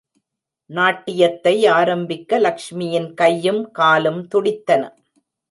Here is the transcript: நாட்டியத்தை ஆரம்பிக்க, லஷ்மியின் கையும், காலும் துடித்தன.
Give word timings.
நாட்டியத்தை 0.69 1.67
ஆரம்பிக்க, 1.67 2.39
லஷ்மியின் 2.39 3.13
கையும், 3.13 3.71
காலும் 3.71 4.27
துடித்தன. 4.27 4.83